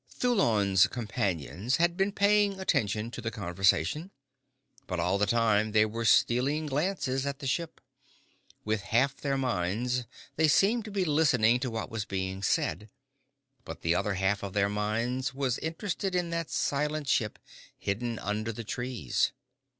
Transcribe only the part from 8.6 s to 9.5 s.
With half their